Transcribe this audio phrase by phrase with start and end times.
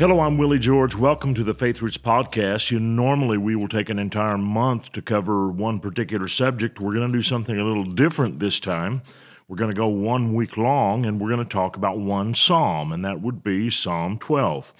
[0.00, 0.96] Hello, I'm Willie George.
[0.96, 2.70] Welcome to the Faith Roots podcast.
[2.70, 6.80] You normally we will take an entire month to cover one particular subject.
[6.80, 9.02] We're going to do something a little different this time.
[9.46, 12.92] We're going to go one week long and we're going to talk about one psalm,
[12.92, 14.72] and that would be Psalm 12.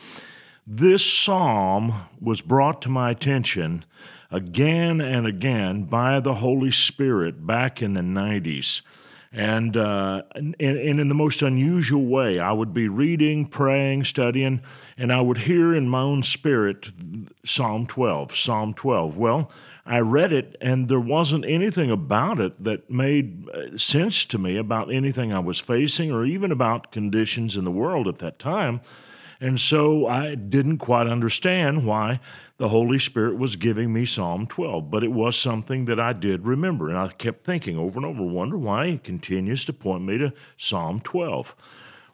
[0.67, 3.85] This psalm was brought to my attention
[4.30, 8.80] again and again by the Holy Spirit back in the 90s.
[9.33, 14.61] And, uh, and, and in the most unusual way, I would be reading, praying, studying,
[14.98, 16.88] and I would hear in my own spirit
[17.45, 19.16] Psalm 12, Psalm 12.
[19.16, 19.51] Well,
[19.87, 24.57] I read it, and there wasn't anything about it that made uh, sense to me
[24.57, 28.80] about anything I was facing or even about conditions in the world at that time.
[29.41, 32.21] And so I didn't quite understand why
[32.59, 36.45] the Holy Spirit was giving me Psalm 12, but it was something that I did
[36.45, 36.91] remember.
[36.91, 40.35] And I kept thinking over and over, wonder why he continues to point me to
[40.59, 41.55] Psalm 12.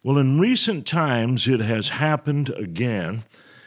[0.04, 3.24] Well, in recent times, it has happened again.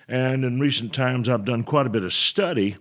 [0.07, 2.77] And in recent times, I've done quite a bit of study.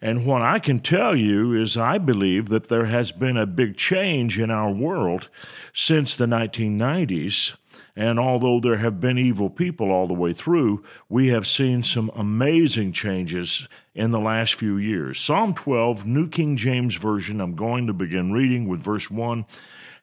[0.00, 3.76] And what I can tell you is, I believe that there has been a big
[3.76, 5.28] change in our world
[5.72, 7.54] since the 1990s
[8.00, 12.10] and although there have been evil people all the way through, we have seen some
[12.14, 15.20] amazing changes in the last few years.
[15.20, 19.44] Psalm 12, New King James Version, I'm going to begin reading with verse 1.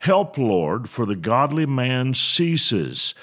[0.02, 3.16] Help, Lord, for the godly man ceases,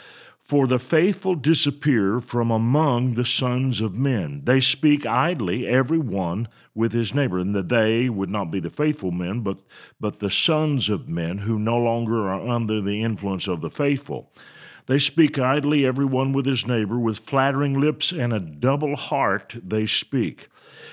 [0.43, 4.43] for the faithful disappear from among the sons of men.
[4.43, 7.39] They speak idly, every one with his neighbor.
[7.39, 9.59] And the they would not be the faithful men, but,
[10.01, 14.33] but the sons of men who no longer are under the influence of the faithful.
[14.87, 19.57] They speak idly, every one with his neighbor, with flattering lips and a double heart
[19.63, 20.49] they speak.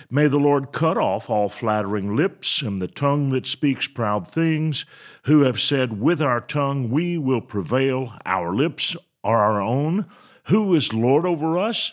[0.09, 4.85] May the Lord cut off all flattering lips and the tongue that speaks proud things,
[5.23, 10.05] who have said, With our tongue we will prevail, our lips are our own.
[10.45, 11.91] Who is Lord over us?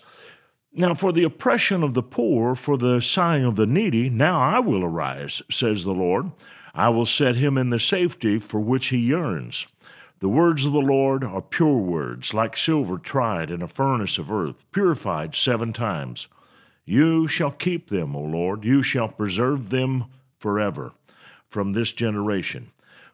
[0.71, 4.59] Now, for the oppression of the poor, for the sighing of the needy, now I
[4.59, 6.31] will arise, says the Lord.
[6.73, 9.65] I will set him in the safety for which he yearns.
[10.19, 14.29] The words of the Lord are pure words, like silver tried in a furnace of
[14.29, 16.27] earth, purified seven times.
[16.83, 20.05] You shall keep them, O Lord, you shall preserve them
[20.37, 20.91] forever
[21.47, 22.71] from this generation.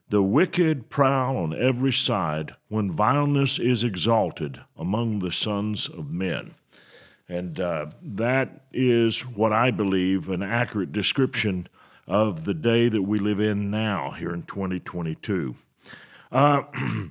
[0.09, 6.55] The wicked prowl on every side when vileness is exalted among the sons of men.
[7.29, 11.67] And uh, that is what I believe an accurate description
[12.07, 15.55] of the day that we live in now, here in 2022.
[16.31, 16.63] Uh,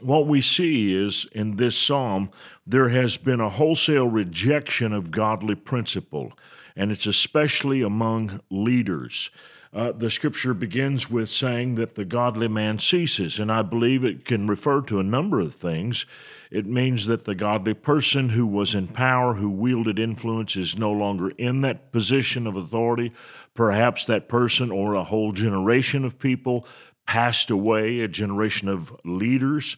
[0.00, 2.30] what we see is in this psalm,
[2.66, 6.32] there has been a wholesale rejection of godly principle,
[6.76, 9.30] and it's especially among leaders.
[9.74, 14.26] Uh, the scripture begins with saying that the godly man ceases, and I believe it
[14.26, 16.04] can refer to a number of things.
[16.50, 20.92] It means that the godly person who was in power, who wielded influence, is no
[20.92, 23.12] longer in that position of authority.
[23.54, 26.66] Perhaps that person or a whole generation of people
[27.06, 29.76] passed away, a generation of leaders.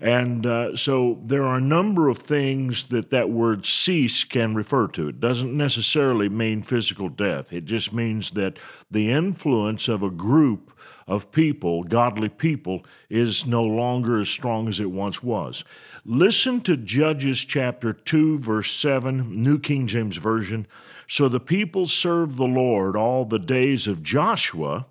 [0.00, 4.88] And uh, so there are a number of things that that word cease can refer
[4.88, 5.08] to.
[5.08, 8.58] It doesn't necessarily mean physical death, it just means that
[8.90, 10.72] the influence of a group
[11.06, 15.64] of people, godly people, is no longer as strong as it once was.
[16.04, 20.66] Listen to Judges chapter 2, verse 7, New King James Version.
[21.06, 24.86] So the people served the Lord all the days of Joshua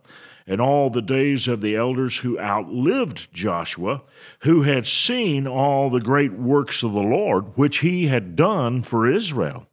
[0.46, 4.02] and all the days of the elders who outlived Joshua,
[4.40, 9.10] who had seen all the great works of the Lord, which he had done for
[9.10, 9.68] Israel.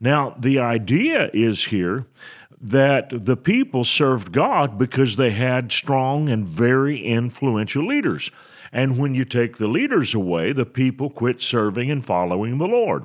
[0.00, 2.06] Now, the idea is here
[2.60, 8.30] that the people served God because they had strong and very influential leaders.
[8.72, 13.04] And when you take the leaders away, the people quit serving and following the Lord.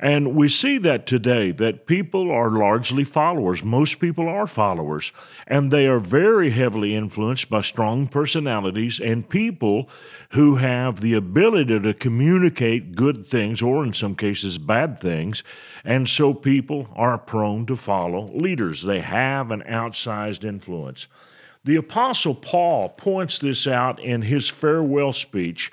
[0.00, 3.64] And we see that today, that people are largely followers.
[3.64, 5.10] Most people are followers.
[5.46, 9.88] And they are very heavily influenced by strong personalities and people
[10.30, 15.42] who have the ability to communicate good things or, in some cases, bad things.
[15.84, 18.84] And so people are prone to follow leaders.
[18.84, 21.08] They have an outsized influence.
[21.64, 25.72] The Apostle Paul points this out in his farewell speech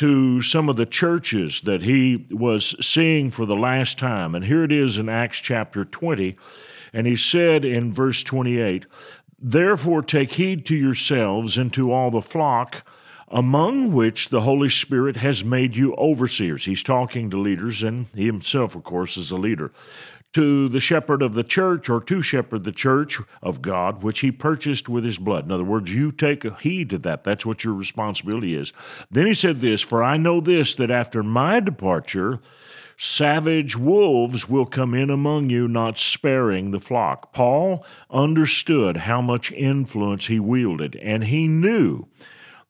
[0.00, 4.34] to some of the churches that he was seeing for the last time.
[4.34, 6.38] And here it is in Acts chapter 20.
[6.94, 8.86] And he said in verse 28
[9.38, 12.82] Therefore, take heed to yourselves and to all the flock
[13.28, 16.64] among which the Holy Spirit has made you overseers.
[16.64, 19.70] He's talking to leaders, and he himself, of course, is a leader.
[20.34, 24.30] To the shepherd of the church, or to shepherd the church of God, which he
[24.30, 25.44] purchased with his blood.
[25.44, 27.24] In other words, you take heed to that.
[27.24, 28.72] That's what your responsibility is.
[29.10, 32.38] Then he said this For I know this, that after my departure,
[32.96, 37.32] savage wolves will come in among you, not sparing the flock.
[37.32, 42.06] Paul understood how much influence he wielded, and he knew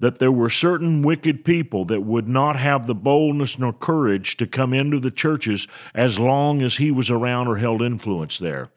[0.00, 4.46] that there were certain wicked people that would not have the boldness nor courage to
[4.46, 8.70] come into the churches as long as he was around or held influence there.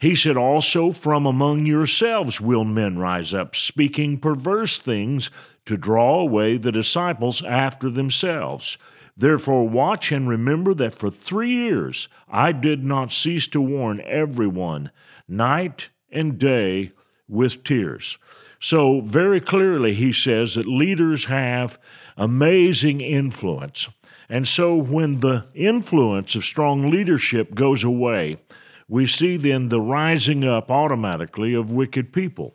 [0.00, 5.30] He said, Also from among yourselves will men rise up, speaking perverse things
[5.66, 8.78] to draw away the disciples after themselves.
[9.16, 14.90] Therefore, watch and remember that for three years I did not cease to warn everyone,
[15.28, 16.90] night and day,
[17.28, 18.18] with tears.
[18.64, 21.80] So, very clearly, he says that leaders have
[22.16, 23.88] amazing influence.
[24.28, 28.38] And so, when the influence of strong leadership goes away,
[28.86, 32.54] we see then the rising up automatically of wicked people.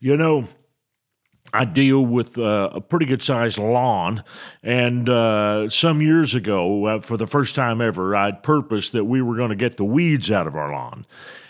[0.00, 0.48] You know,
[1.54, 4.24] I deal with uh, a pretty good sized lawn.
[4.62, 9.22] And uh, some years ago, uh, for the first time ever, I'd purposed that we
[9.22, 11.06] were going to get the weeds out of our lawn.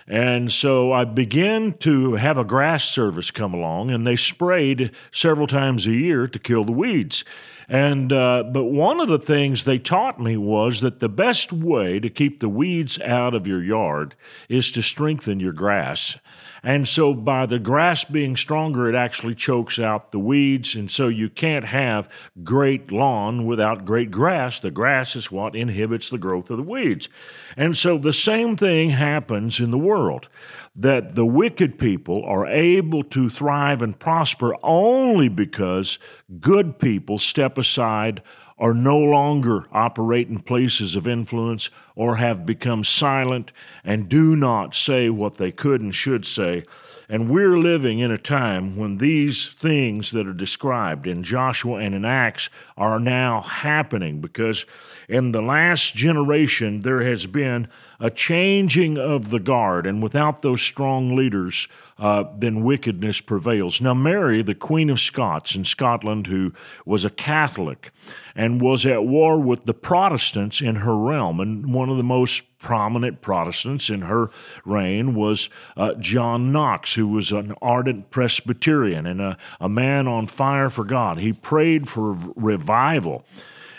[0.06, 5.46] And so I began to have a grass service come along, and they sprayed several
[5.46, 7.24] times a year to kill the weeds.
[7.66, 11.98] And uh, but one of the things they taught me was that the best way
[11.98, 14.14] to keep the weeds out of your yard
[14.50, 16.18] is to strengthen your grass.
[16.64, 20.74] And so, by the grass being stronger, it actually chokes out the weeds.
[20.74, 22.08] And so, you can't have
[22.42, 24.58] great lawn without great grass.
[24.58, 27.10] The grass is what inhibits the growth of the weeds.
[27.54, 30.28] And so, the same thing happens in the world
[30.74, 35.98] that the wicked people are able to thrive and prosper only because
[36.40, 38.22] good people step aside
[38.56, 43.52] or no longer operate in places of influence or have become silent
[43.82, 46.62] and do not say what they could and should say.
[47.08, 51.94] And we're living in a time when these things that are described in Joshua and
[51.94, 54.64] in Acts are now happening because
[55.08, 57.68] in the last generation there has been
[58.00, 61.68] a changing of the guard, and without those strong leaders,
[61.98, 63.80] uh, then wickedness prevails.
[63.80, 66.52] Now, Mary, the Queen of Scots in Scotland, who
[66.84, 67.92] was a Catholic
[68.34, 72.42] and was at war with the Protestants in her realm, and one of the most
[72.58, 74.30] prominent Protestants in her
[74.64, 80.26] reign was uh, John Knox, who was an ardent Presbyterian and a, a man on
[80.26, 81.18] fire for God.
[81.18, 83.24] He prayed for revival.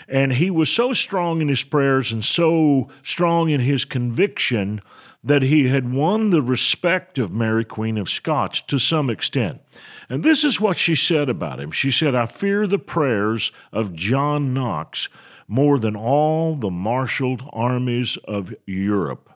[0.08, 4.80] And he was so strong in his prayers and so strong in his conviction
[5.24, 9.60] that he had won the respect of Mary, Queen of Scots, to some extent.
[10.08, 11.72] And this is what she said about him.
[11.72, 15.08] She said, I fear the prayers of John Knox
[15.48, 19.35] more than all the marshaled armies of Europe.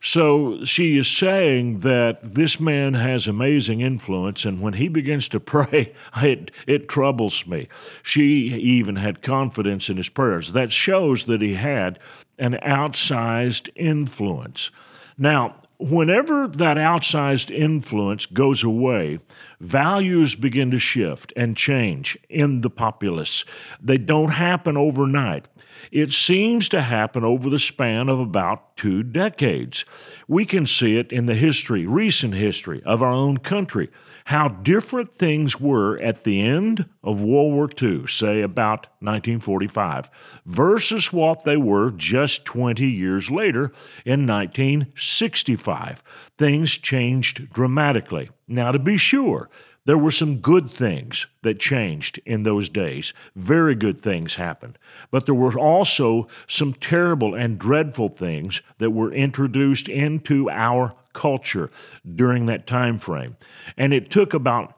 [0.00, 5.40] So she is saying that this man has amazing influence, and when he begins to
[5.40, 7.68] pray, it, it troubles me.
[8.02, 10.52] She even had confidence in his prayers.
[10.52, 11.98] That shows that he had
[12.38, 14.70] an outsized influence.
[15.16, 19.18] Now, whenever that outsized influence goes away,
[19.60, 23.44] values begin to shift and change in the populace.
[23.80, 25.46] They don't happen overnight.
[25.90, 29.84] It seems to happen over the span of about two decades.
[30.26, 33.90] We can see it in the history, recent history of our own country,
[34.26, 40.10] how different things were at the end of World War II, say about 1945,
[40.46, 43.72] versus what they were just 20 years later
[44.04, 46.02] in 1965.
[46.36, 48.28] Things changed dramatically.
[48.48, 49.50] Now, to be sure,
[49.84, 53.12] there were some good things that changed in those days.
[53.36, 54.78] Very good things happened.
[55.10, 61.70] But there were also some terrible and dreadful things that were introduced into our culture
[62.06, 63.36] during that time frame.
[63.76, 64.76] And it took about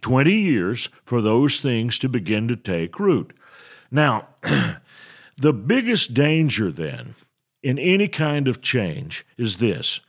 [0.00, 3.32] 20 years for those things to begin to take root.
[3.90, 4.28] Now,
[5.36, 7.14] the biggest danger then
[7.62, 10.00] in any kind of change is this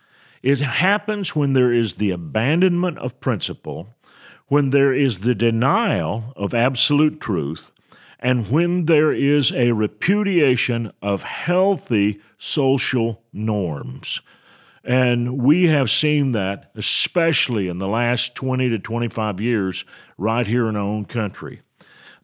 [0.45, 3.89] it happens when there is the abandonment of principle
[4.47, 7.71] when there is the denial of absolute truth
[8.19, 14.21] and when there is a repudiation of healthy social norms.
[14.83, 19.83] And we have seen that, especially in the last 20 to 25 years,
[20.15, 21.61] right here in our own country.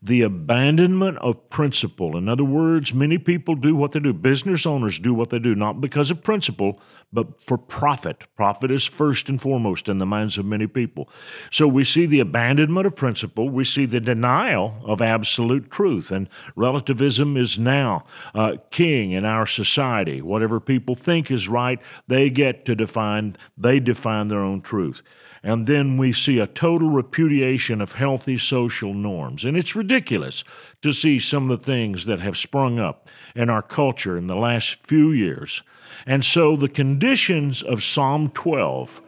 [0.04, 2.18] The abandonment of principle.
[2.18, 4.14] In other words, many people do what they do.
[4.14, 6.82] Business owners do what they do, not because of principle,
[7.14, 8.24] but for profit.
[8.36, 11.08] Profit is first and foremost in the minds of many people.
[11.52, 16.28] So we see the abandonment of principle, we see the denial of absolute truth, and
[16.56, 18.04] relativism is now
[18.34, 20.20] uh, king in our society.
[20.20, 25.04] Whatever people think is right, they get to define, they define their own truth.
[25.44, 29.44] And then we see a total repudiation of healthy social norms.
[29.44, 30.44] And it's ridiculous
[30.82, 34.36] to see some of the things that have sprung up in our culture in the
[34.36, 35.64] last few years.
[36.06, 39.02] And so the conditions of Psalm 12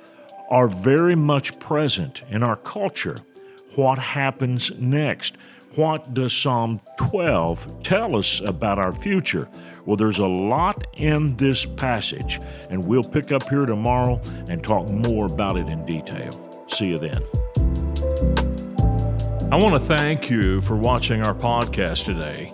[0.49, 3.17] are very much present in our culture.
[3.75, 5.35] What happens next?
[5.75, 9.47] What does Psalm 12 tell us about our future?
[9.87, 12.39] Well, there's a lot in this passage,
[12.69, 16.29] and we'll pick up here tomorrow and talk more about it in detail.
[16.67, 17.23] See you then.
[19.51, 22.53] I want to thank you for watching our podcast today.